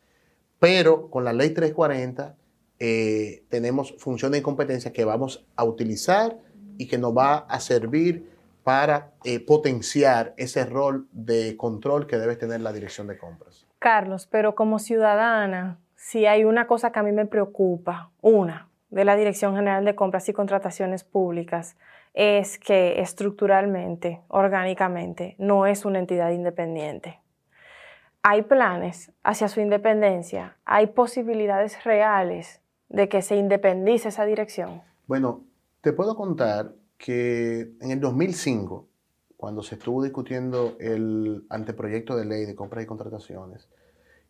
[0.59, 2.35] Pero con la ley 340
[2.79, 6.39] eh, tenemos funciones y competencias que vamos a utilizar
[6.79, 8.31] y que nos va a servir
[8.65, 13.67] para eh, potenciar ese rol de control que debe tener la dirección de compras.
[13.79, 19.05] Carlos, pero como ciudadana, si hay una cosa que a mí me preocupa, una, de
[19.05, 21.77] la Dirección General de Compras y Contrataciones Públicas,
[22.15, 27.21] es que estructuralmente, orgánicamente, no es una entidad independiente.
[28.23, 34.81] Hay planes hacia su independencia, hay posibilidades reales de que se independice esa dirección.
[35.07, 35.45] Bueno,
[35.83, 38.89] te puedo contar que en el 2005
[39.37, 43.69] cuando se estuvo discutiendo el anteproyecto de ley de compras y contrataciones,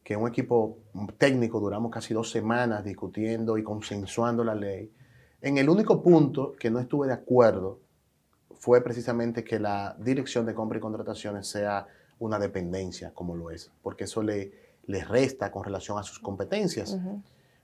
[0.07, 0.79] que un equipo
[1.19, 4.93] técnico duramos casi dos semanas discutiendo y consensuando la ley,
[5.41, 7.81] en el único punto que no estuve de acuerdo
[8.55, 11.89] fue precisamente que la dirección de compras y contrataciones sea
[12.21, 14.53] una dependencia, como lo es, porque eso le,
[14.87, 16.97] le resta con relación a sus competencias.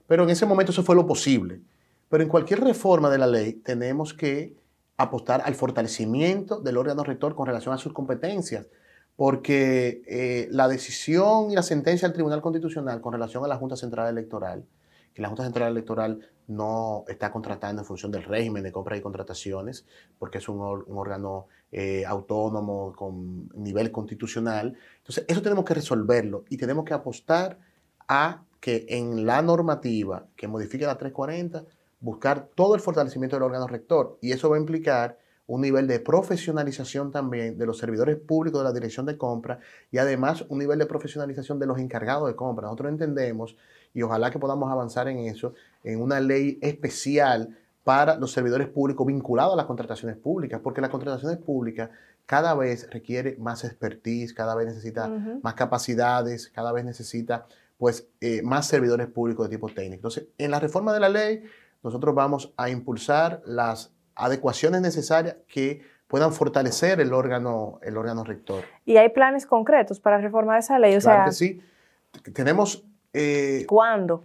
[0.05, 1.61] Pero en ese momento eso fue lo posible.
[2.09, 4.57] Pero en cualquier reforma de la ley tenemos que
[4.97, 8.67] apostar al fortalecimiento del órgano rector con relación a sus competencias,
[9.15, 13.75] porque eh, la decisión y la sentencia del Tribunal Constitucional con relación a la Junta
[13.75, 14.65] Central Electoral,
[15.13, 19.01] que la Junta Central Electoral no está contratando en función del régimen de compras y
[19.01, 19.85] contrataciones,
[20.17, 24.75] porque es un, órgano eh, autónomo con nivel constitucional.
[24.97, 27.59] Entonces, eso tenemos que resolverlo y tenemos que apostar
[28.07, 31.65] a que en la normativa que modifique la 340
[31.99, 35.17] buscar todo el fortalecimiento del órgano rector y eso va a implicar
[35.53, 39.59] un nivel de profesionalización también de los servidores públicos de la dirección de compra
[39.91, 42.65] y además un nivel de profesionalización de los encargados de compra.
[42.65, 43.55] Nosotros entendemos
[43.93, 49.05] y ojalá que podamos avanzar en eso, en una ley especial para los servidores públicos
[49.05, 51.91] vinculados a las contrataciones públicas, porque las contrataciones públicas
[52.25, 55.07] cada vez requiere más expertise, cada vez necesita
[55.43, 57.45] más capacidades, cada vez necesita
[57.77, 59.95] pues eh, más servidores públicos de tipo técnico.
[60.07, 61.43] Entonces, en la reforma de la ley
[61.83, 68.63] nosotros vamos a impulsar las adecuaciones necesarias que puedan fortalecer el órgano, el órgano rector.
[68.85, 70.95] ¿Y hay planes concretos para reformar esa ley?
[70.95, 71.61] O claro que sí.
[72.33, 72.83] Tenemos...
[73.13, 74.23] Eh, ¿Cuándo?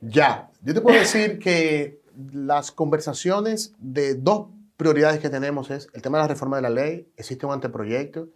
[0.00, 0.50] Ya.
[0.62, 2.00] Yo te puedo decir que
[2.32, 6.70] las conversaciones de dos prioridades que tenemos es el tema de la reforma de la
[6.70, 7.08] ley.
[7.16, 8.28] Existe un anteproyecto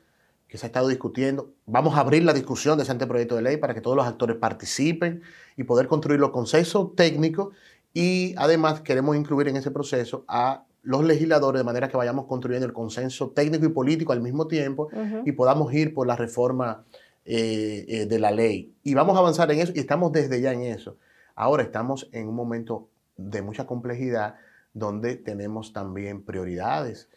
[0.48, 1.50] que se ha estado discutiendo.
[1.66, 4.36] Vamos a abrir la discusión de ese anteproyecto de ley para que todos los actores
[4.36, 5.22] participen
[5.56, 7.54] y poder construir los consensos técnicos
[7.92, 12.66] y además queremos incluir en ese proceso a los legisladores de manera que vayamos construyendo
[12.66, 14.88] el consenso técnico y político al mismo tiempo
[15.24, 16.84] y podamos ir por la reforma
[17.24, 18.74] eh, eh, de la ley.
[18.82, 20.96] Y vamos a avanzar en eso y estamos desde ya en eso.
[21.34, 24.36] Ahora estamos en un momento de mucha complejidad
[24.72, 27.08] donde tenemos también prioridades.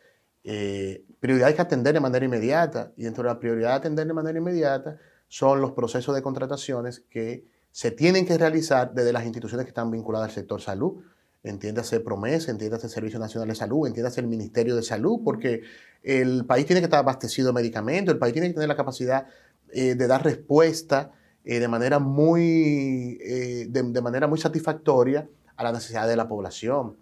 [0.43, 4.13] Eh, prioridades que atender de manera inmediata y dentro de la prioridad de atender de
[4.13, 4.97] manera inmediata
[5.28, 9.91] son los procesos de contrataciones que se tienen que realizar desde las instituciones que están
[9.91, 11.04] vinculadas al sector salud.
[11.43, 15.62] Entiéndase Promesa, entiéndase el Servicio Nacional de Salud, entiéndase el Ministerio de Salud, porque
[16.04, 19.25] el país tiene que estar abastecido de medicamentos, el país tiene que tener la capacidad
[19.71, 21.12] eh, de dar respuesta
[21.43, 26.95] eh, de, manera muy, eh, de, manera muy satisfactoria a la necesidad de la población.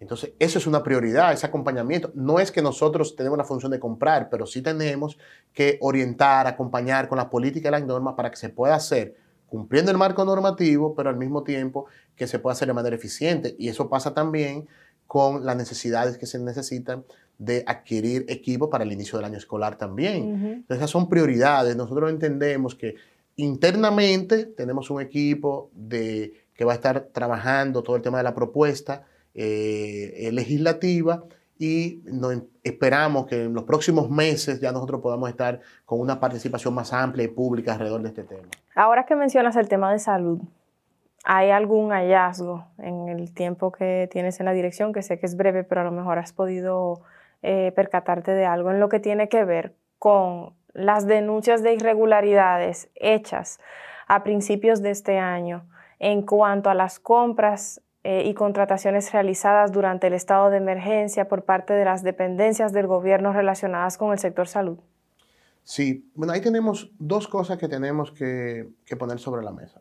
[0.00, 2.10] Entonces, eso es una prioridad, ese acompañamiento.
[2.14, 5.18] No es que nosotros tenemos la función de comprar, pero sí tenemos
[5.52, 9.14] que orientar, acompañar con la política y las normas para que se pueda hacer
[9.48, 13.54] cumpliendo el marco normativo, pero al mismo tiempo que se pueda hacer de manera eficiente.
[13.58, 14.66] Y eso pasa también
[15.06, 17.04] con las necesidades que se necesitan
[17.38, 20.34] de adquirir equipo para el inicio del año escolar también.
[20.34, 21.76] Entonces, esas son prioridades.
[21.76, 22.94] Nosotros entendemos que
[23.36, 28.34] internamente tenemos un equipo de, que va a estar trabajando todo el tema de la
[28.34, 31.24] propuesta eh, legislativa
[31.58, 32.02] y
[32.62, 37.24] esperamos que en los próximos meses ya nosotros podamos estar con una participación más amplia
[37.24, 38.48] y pública alrededor de este tema.
[38.74, 40.40] Ahora que mencionas el tema de salud,
[41.24, 45.36] ¿hay algún hallazgo en el tiempo que tienes en la dirección, que sé que es
[45.36, 47.02] breve, pero a lo mejor has podido
[47.42, 52.88] eh, percatarte de algo en lo que tiene que ver con las denuncias de irregularidades
[52.96, 53.60] hechas
[54.08, 55.64] a principios de este año
[55.98, 61.44] en cuanto a las compras eh, y contrataciones realizadas durante el estado de emergencia por
[61.44, 64.78] parte de las dependencias del gobierno relacionadas con el sector salud.
[65.62, 69.80] Sí, bueno, ahí tenemos dos cosas que tenemos que, poner sobre la mesa.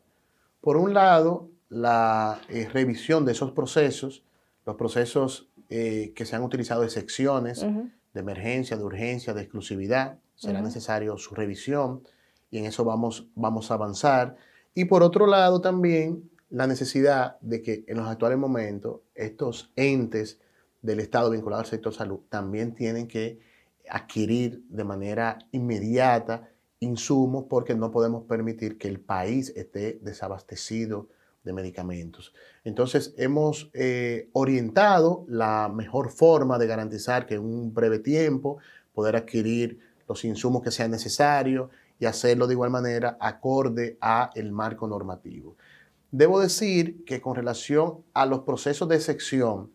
[0.62, 4.24] Por un lado, la eh, revisión de esos procesos,
[4.66, 10.18] los procesos eh, que se han utilizado de secciones, de emergencia, de urgencia, de exclusividad,
[10.36, 12.04] será necesario su revisión
[12.50, 14.38] y en eso vamos, vamos a avanzar.
[14.74, 20.40] Y por otro lado también la necesidad de que en los actuales momentos estos entes
[20.84, 23.40] del Estado vinculados al sector salud también tienen que
[23.90, 26.48] adquirir de manera inmediata
[26.80, 31.08] insumos porque no podemos permitir que el país esté desabastecido
[31.44, 32.36] de medicamentos.
[32.64, 38.60] Entonces hemos eh, orientado la mejor forma de garantizar que en un breve tiempo
[38.94, 44.52] poder adquirir los insumos que sean necesarios y hacerlo de igual manera acorde a el
[44.52, 45.56] marco normativo.
[46.14, 49.72] Debo decir que con relación a los procesos de sección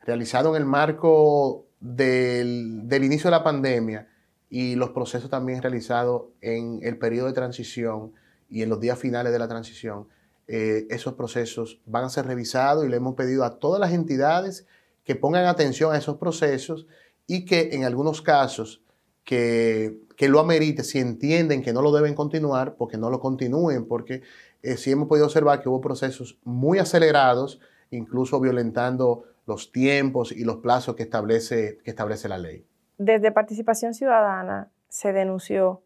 [0.00, 4.08] realizados en el marco del, inicio de la pandemia
[4.48, 8.14] y los procesos también realizados en el periodo de transición
[8.48, 10.08] y en los días finales de la transición,
[10.48, 14.66] eh, esos procesos van a ser revisados y le hemos pedido a todas las entidades
[15.04, 16.86] que pongan atención a esos procesos
[17.26, 18.80] y que en algunos casos
[19.22, 23.86] que, que lo amerite, si entienden que no lo deben continuar, porque no lo continúen,
[23.86, 24.22] porque
[24.64, 30.44] eh, sí hemos podido observar que hubo procesos muy acelerados, incluso violentando los tiempos y
[30.44, 32.66] los plazos que establece, que establece la ley.
[32.98, 35.82] Desde Participación Ciudadana se denunció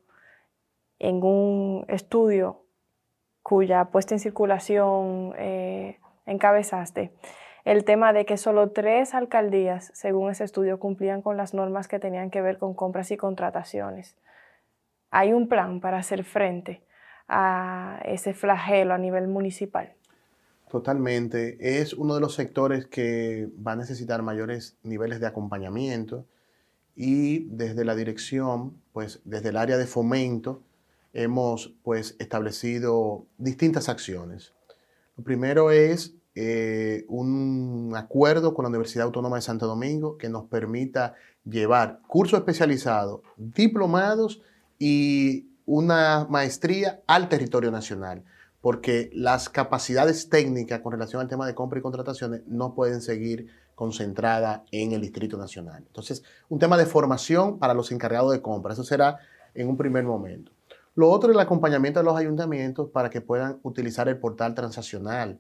[0.99, 2.63] en un estudio
[3.43, 7.13] cuya puesta en circulación eh, encabezaste
[7.69, 11.99] el tema de que solo tres alcaldías, según ese estudio, cumplían con las normas que
[11.99, 14.17] tenían que ver con compras y contrataciones.
[15.11, 16.83] Hay un plan para hacer frente
[17.29, 19.93] a ese flagelo a nivel municipal.
[20.71, 21.81] Totalmente.
[21.81, 26.27] Es uno de los sectores que va a necesitar mayores niveles de acompañamiento
[26.95, 30.63] y desde la dirección, pues desde el área de fomento,
[31.13, 34.53] hemos pues establecido distintas acciones.
[35.17, 40.45] Lo primero es eh, un acuerdo con la Universidad Autónoma de Santo Domingo que nos
[40.45, 41.15] permita
[41.45, 44.43] llevar cursos especializados, diplomados
[44.79, 48.25] y una maestría al territorio nacional,
[48.63, 53.49] porque las capacidades técnicas con relación al tema de compra y contrataciones no pueden seguir
[53.75, 55.85] concentradas en el Distrito Nacional.
[55.87, 59.19] Entonces, un tema de formación para los encargados de compra, eso será
[59.55, 60.53] en un primer momento.
[60.95, 65.39] Lo otro es el acompañamiento de los ayuntamientos para que puedan utilizar el portal transaccional.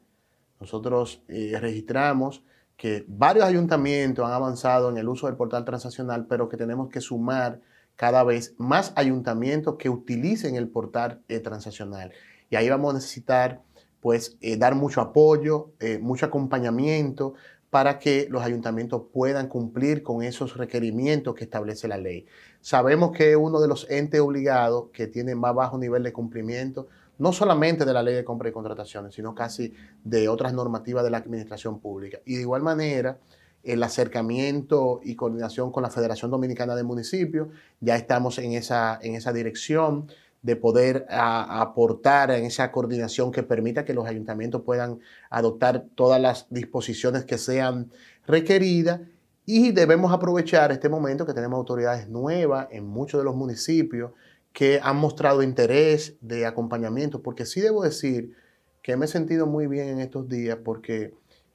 [0.61, 2.45] Nosotros eh, registramos
[2.77, 7.01] que varios ayuntamientos han avanzado en el uso del portal transaccional, pero que tenemos que
[7.01, 7.61] sumar
[7.99, 12.13] cada vez más ayuntamientos que utilicen el portal eh, transaccional.
[12.49, 13.61] Y ahí vamos a necesitar
[14.01, 17.35] pues eh, dar mucho apoyo, eh, mucho acompañamiento
[17.71, 22.25] para que los ayuntamientos puedan cumplir con esos requerimientos que establece la ley.
[22.61, 26.87] Sabemos que uno de los entes obligados que tiene más bajo nivel de cumplimiento,
[27.19, 31.11] no solamente de la ley de compra y contrataciones, sino casi de otras normativas de
[31.11, 32.21] la administración pública.
[32.25, 33.19] Y de igual manera,
[33.63, 37.49] el acercamiento y coordinación con la Federación Dominicana de Municipios.
[37.81, 40.09] Ya estamos en esa, en esa dirección
[40.43, 46.47] de poder aportar en esa coordinación que permita que los ayuntamientos puedan adoptar todas las
[46.51, 47.91] disposiciones que sean
[48.27, 49.01] requeridas
[49.47, 54.13] y debemos aprovechar este momento que tenemos autoridades nuevas en muchos de los municipios
[54.53, 58.35] que han mostrado interés de acompañamiento, porque sí debo decir
[58.83, 61.15] que me he sentido muy bien en estos días porque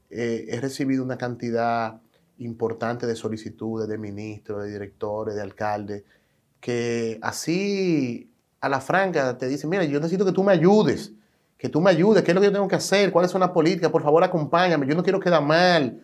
[0.10, 2.02] eh, he recibido una cantidad
[2.38, 6.04] importante de solicitudes de ministros, de directores, de alcaldes,
[6.60, 11.13] que así a la franca te dicen, mira, yo necesito que tú me ayudes,
[11.58, 13.52] que tú me ayudes, qué es lo que yo tengo que hacer, cuáles son las
[13.52, 16.02] políticas, por favor acompáñame, yo no quiero quedar mal.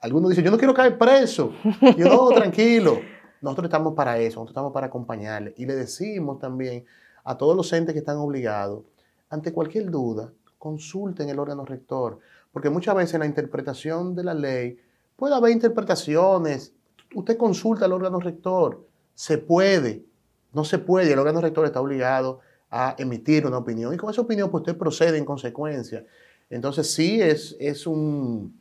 [0.00, 1.52] Algunos dicen, yo no quiero caer preso.
[1.96, 3.00] Yo no, tranquilo.
[3.40, 5.54] Nosotros estamos para eso, nosotros estamos para acompañarle.
[5.56, 6.84] Y le decimos también
[7.24, 8.84] a todos los entes que están obligados,
[9.28, 12.20] ante cualquier duda, consulten el órgano rector.
[12.56, 14.78] Porque muchas veces la interpretación de la ley
[15.14, 16.72] puede haber interpretaciones.
[17.14, 18.82] Usted consulta al órgano rector.
[19.12, 20.06] Se puede,
[20.54, 21.12] no se puede.
[21.12, 22.40] El órgano rector está obligado
[22.70, 26.06] a emitir una opinión y con esa opinión pues, usted procede en consecuencia.
[26.48, 28.58] Entonces sí es, es, un,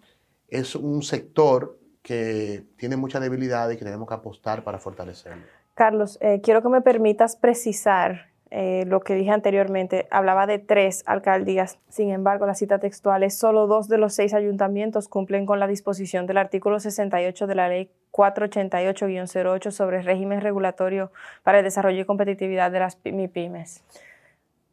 [0.50, 5.46] es un sector que tiene mucha debilidad y que tenemos que apostar para fortalecerlo.
[5.74, 11.04] Carlos, eh, quiero que me permitas precisar eh, lo que dije anteriormente, hablaba de tres
[11.08, 11.80] alcaldías.
[11.89, 15.68] Sin embargo, la cita textual es solo dos de los seis ayuntamientos cumplen con la
[15.68, 21.12] disposición del artículo 68 de la ley 488-08 sobre régimen regulatorio
[21.43, 23.84] para el desarrollo y competitividad de las MIPIMES.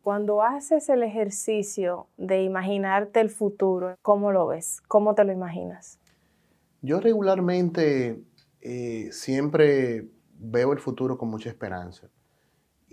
[0.03, 4.81] Cuando haces el ejercicio de imaginarte el futuro, ¿cómo lo ves?
[4.87, 5.99] ¿Cómo te lo imaginas?
[6.83, 8.21] Yo regularmente
[8.61, 10.09] eh, siempre
[10.39, 12.09] veo el futuro con mucha esperanza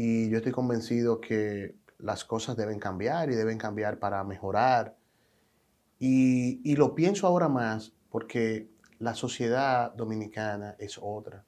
[0.02, 4.96] y yo estoy convencido que las cosas deben cambiar y deben cambiar para mejorar.
[6.00, 11.44] Y, y lo pienso ahora más porque la sociedad dominicana es otra.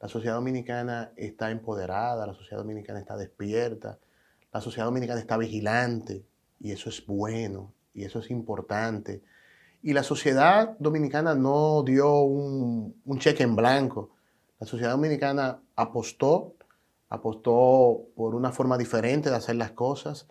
[0.00, 3.98] La sociedad dominicana está empoderada, la sociedad dominicana está despierta,
[4.52, 6.24] la sociedad dominicana está vigilante
[6.60, 9.20] y eso es bueno y eso es importante.
[9.82, 14.14] Y la sociedad dominicana no dio un, cheque en blanco.
[14.60, 16.54] La sociedad dominicana apostó,
[17.10, 20.28] apostó por una forma diferente de hacer las cosas,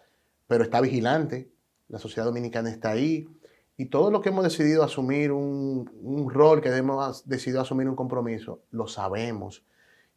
[0.48, 1.52] pero está vigilante.
[1.88, 3.30] La sociedad dominicana está ahí.
[3.78, 7.96] Y todo lo que hemos decidido asumir un, un rol, que hemos decidido asumir un
[7.96, 9.64] compromiso, lo sabemos.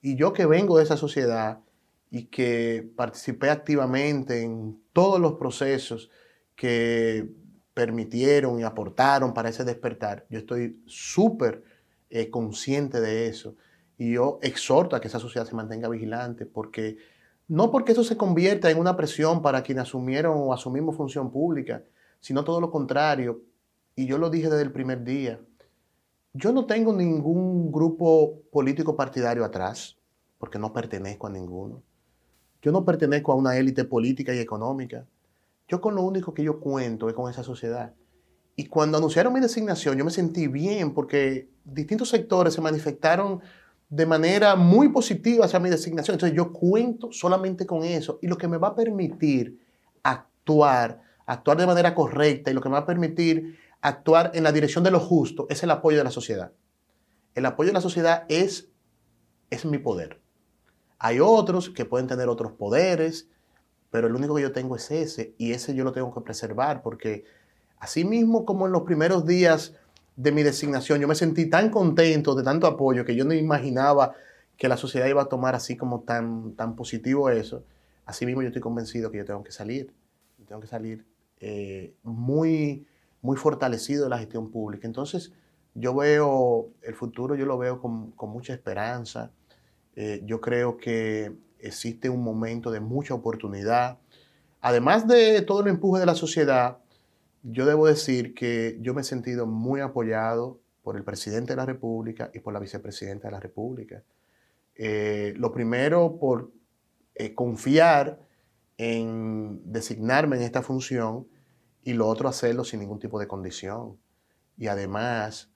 [0.00, 1.60] Y yo que vengo de esa sociedad,
[2.12, 6.10] y que participé activamente en todos los procesos
[6.54, 7.26] que
[7.72, 10.26] permitieron y aportaron para ese despertar.
[10.28, 11.64] Yo estoy súper
[12.10, 13.56] eh, consciente de eso
[13.98, 16.98] y yo exhorto a que esa sociedad se mantenga vigilante porque
[17.48, 21.82] no porque eso se convierta en una presión para quienes asumieron o asumimos función pública,
[22.20, 23.42] sino todo lo contrario.
[23.94, 25.38] Y yo lo dije desde el primer día.
[26.32, 29.98] Yo no tengo ningún grupo político partidario atrás,
[30.38, 31.82] porque no pertenezco a ninguno.
[32.62, 35.06] Yo no pertenezco a una élite política y económica.
[35.68, 37.92] Yo con lo único que yo cuento es con esa sociedad.
[38.56, 43.40] Y cuando anunciaron mi designación, yo me sentí bien porque distintos sectores se manifestaron
[43.92, 46.14] de manera muy positiva hacia mi designación.
[46.14, 49.60] Entonces yo cuento solamente con eso y lo que me va a permitir
[50.02, 54.52] actuar, actuar de manera correcta y lo que me va a permitir actuar en la
[54.52, 56.52] dirección de lo justo es el apoyo de la sociedad.
[57.34, 58.70] El apoyo de la sociedad es,
[59.50, 60.22] es mi poder.
[60.98, 63.28] Hay otros que pueden tener otros poderes,
[63.90, 66.80] pero el único que yo tengo es ese y ese yo lo tengo que preservar
[66.82, 67.24] porque
[67.78, 69.74] así mismo como en los primeros días
[70.16, 74.14] de mi designación yo me sentí tan contento de tanto apoyo que yo no imaginaba
[74.56, 77.64] que la sociedad iba a tomar así como tan, tan positivo eso.
[78.04, 79.92] Así mismo yo estoy convencido que yo tengo que salir,
[80.46, 81.06] tengo que salir
[81.40, 82.86] eh, muy,
[83.22, 84.86] muy fortalecido de la gestión pública.
[84.86, 85.32] Entonces
[85.74, 89.32] yo veo el futuro, yo lo veo con, con mucha esperanza
[89.94, 93.98] eh, yo creo que existe un momento de mucha oportunidad.
[94.60, 96.78] Además de todo el empuje de la sociedad,
[97.42, 101.66] yo debo decir que yo me he sentido muy apoyado por el presidente de la
[101.66, 104.02] República y por la vicepresidenta de la República.
[104.74, 106.50] Eh, lo primero, por
[107.14, 108.20] eh, confiar
[108.78, 111.26] en designarme en esta función
[111.82, 113.98] y lo otro, hacerlo sin ningún tipo de condición.
[114.56, 115.50] Y además,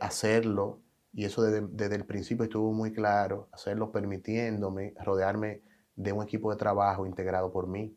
[0.00, 0.80] hacerlo
[1.14, 5.62] y eso desde, el principio estuvo muy claro, hacerlo permitiéndome rodearme
[5.94, 7.96] de un equipo de trabajo integrado por mí,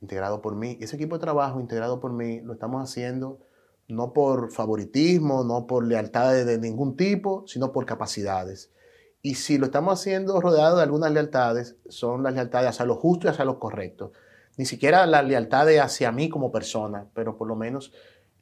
[0.00, 0.76] integrado por mí.
[0.80, 3.40] Y ese equipo de trabajo integrado por mí lo estamos haciendo
[3.88, 8.70] no por favoritismo, no por lealtades de ningún tipo, sino por capacidades.
[9.22, 13.26] Y si lo estamos haciendo rodeado de algunas lealtades, son las lealtades hacia lo justo
[13.26, 14.12] y hacia lo correcto.
[14.56, 17.92] Ni siquiera las lealtades hacia mí como persona, pero por lo menos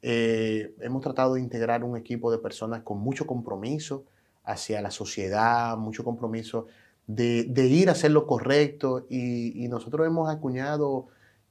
[0.01, 4.03] eh, hemos tratado de integrar un equipo de personas con mucho compromiso
[4.43, 6.67] hacia la sociedad, mucho compromiso
[7.07, 11.07] de, ir a hacer lo correcto y, nosotros hemos acuñado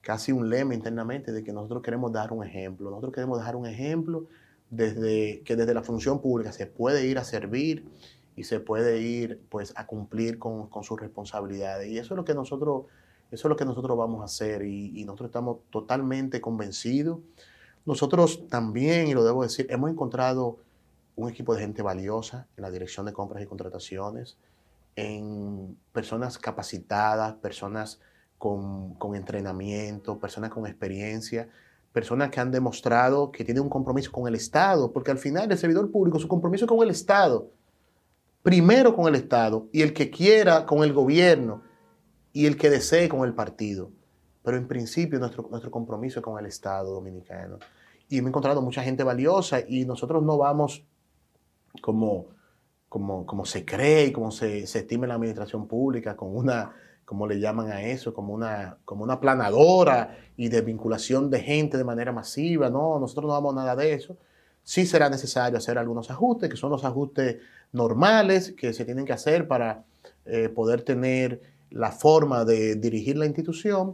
[0.06, 2.90] casi un lema internamente de que nosotros queremos dar un ejemplo.
[2.90, 4.28] Nosotros queremos dejar un ejemplo
[4.70, 7.84] desde que desde la función pública se puede ir a servir
[8.36, 11.88] y se puede ir pues a cumplir con, sus responsabilidades.
[11.88, 12.84] Y eso es lo que nosotros,
[13.32, 17.18] eso es lo que nosotros vamos a hacer y, y nosotros estamos totalmente convencidos
[17.86, 20.58] nosotros también, y lo debo decir, hemos encontrado
[21.14, 24.36] un equipo de gente valiosa en la dirección de compras y contrataciones,
[24.96, 28.00] en personas capacitadas, personas
[28.38, 31.48] con, entrenamiento, personas con experiencia,
[31.92, 35.58] personas que han demostrado que tienen un compromiso con el Estado, porque al final el
[35.58, 37.50] servidor público, su compromiso es con el Estado,
[38.42, 41.62] primero con el Estado, y el que quiera con el gobierno,
[42.32, 43.90] y el que desee con el partido.
[44.42, 47.58] Pero en principio nuestro, nuestro compromiso es con el Estado dominicano
[48.08, 50.84] y me he encontrado mucha gente valiosa y nosotros no vamos
[51.80, 52.26] como,
[52.88, 56.74] como, como se cree y como se, se estima en la administración pública, con una,
[57.06, 61.78] como le llaman a eso, como una, como una planadora y de vinculación de gente
[61.78, 62.68] de manera masiva.
[62.68, 64.18] No, nosotros no vamos nada de eso.
[64.64, 67.36] Sí será necesario hacer algunos ajustes, que son los ajustes
[67.72, 69.84] normales que se tienen que hacer para
[70.24, 71.40] eh, poder tener
[71.70, 73.92] la forma de dirigir la institución,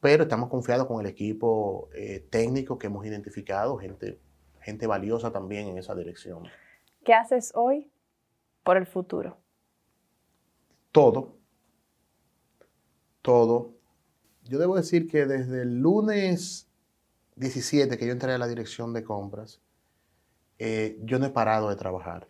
[0.00, 4.20] pero estamos confiados con el equipo eh, técnico que hemos identificado, gente,
[4.60, 6.44] gente valiosa también en esa dirección.
[7.04, 7.90] ¿Qué haces hoy
[8.62, 9.38] por el futuro?
[10.92, 11.41] Todo,
[13.22, 13.74] todo.
[14.44, 16.68] yo debo decir que desde el lunes
[17.36, 19.60] 17 que yo entré a la dirección de compras,
[20.58, 22.28] eh, yo no he parado de trabajar.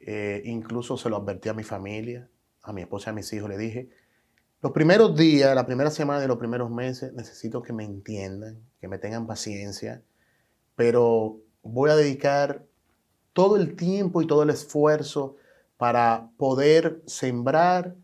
[0.00, 2.28] Eh, incluso se lo advertí a mi familia,
[2.62, 3.48] a mi esposa a mis hijos.
[3.48, 3.90] Le dije,
[4.60, 8.88] los primeros días, la primera semana de los primeros meses, necesito que me entiendan, que
[8.88, 10.02] me tengan paciencia,
[10.74, 12.64] pero voy a dedicar
[13.32, 15.36] todo el tiempo y todo el esfuerzo
[15.76, 17.94] para poder sembrar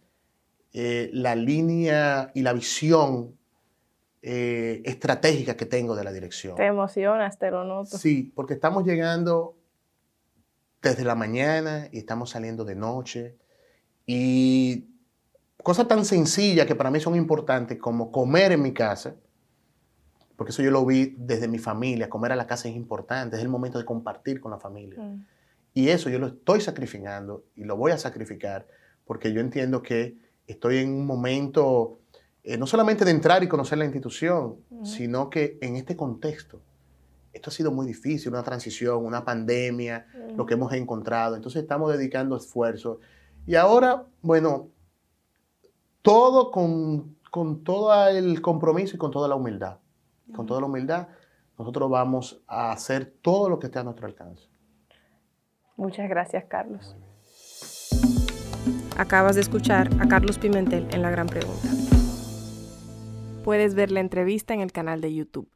[0.77, 3.39] eh, la línea y la visión
[4.22, 6.57] eh, estratégica que tengo de la dirección.
[6.57, 7.97] Te emocionas, te lo noto.
[7.97, 9.57] Sí, porque estamos llegando
[10.83, 13.37] desde la mañana y estamos saliendo de noche
[14.05, 14.89] y
[15.62, 19.14] cosas tan sencillas que para mí son importantes como comer en mi casa,
[20.35, 23.43] porque eso yo lo vi desde mi familia, comer a la casa es importante, es
[23.43, 25.01] el momento de compartir con la familia.
[25.01, 25.25] Mm.
[25.72, 28.66] Y eso yo lo estoy sacrificando y lo voy a sacrificar
[29.05, 31.99] porque yo entiendo que estoy en un momento
[32.47, 36.61] eh, no solamente de entrar y conocer la institución, sino que en este contexto,
[37.32, 41.36] esto ha sido muy difícil, una transición, una pandemia, lo que hemos encontrado.
[41.36, 42.99] Entonces estamos dedicando esfuerzos.
[43.47, 44.68] Y ahora, bueno,
[46.03, 49.78] todo con, con todo el compromiso y con toda la humildad.
[50.36, 51.09] Con toda la humildad,
[51.59, 54.51] nosotros vamos a hacer todo lo que esté a nuestro alcance.
[55.76, 56.95] Muchas gracias, Carlos.
[58.97, 61.69] Acabas de escuchar a Carlos Pimentel en La Gran Pregunta.
[63.45, 65.54] Puedes ver la entrevista en el canal de YouTube.